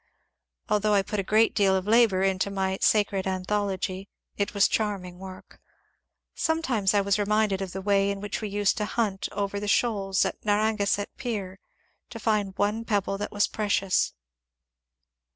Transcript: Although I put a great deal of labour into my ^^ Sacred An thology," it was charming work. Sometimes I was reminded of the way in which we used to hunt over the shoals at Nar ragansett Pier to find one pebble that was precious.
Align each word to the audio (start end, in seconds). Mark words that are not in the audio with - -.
Although 0.67 0.95
I 0.95 1.03
put 1.03 1.19
a 1.19 1.31
great 1.31 1.53
deal 1.53 1.75
of 1.75 1.85
labour 1.85 2.23
into 2.23 2.49
my 2.49 2.75
^^ 2.77 2.83
Sacred 2.83 3.27
An 3.27 3.45
thology," 3.45 4.07
it 4.35 4.55
was 4.55 4.67
charming 4.67 5.19
work. 5.19 5.59
Sometimes 6.33 6.95
I 6.95 7.01
was 7.01 7.19
reminded 7.19 7.61
of 7.61 7.71
the 7.71 7.83
way 7.83 8.09
in 8.09 8.19
which 8.19 8.41
we 8.41 8.49
used 8.49 8.77
to 8.77 8.85
hunt 8.85 9.29
over 9.31 9.59
the 9.59 9.67
shoals 9.67 10.25
at 10.25 10.43
Nar 10.43 10.57
ragansett 10.57 11.09
Pier 11.17 11.59
to 12.09 12.17
find 12.19 12.57
one 12.57 12.83
pebble 12.83 13.19
that 13.19 13.31
was 13.31 13.45
precious. 13.47 14.15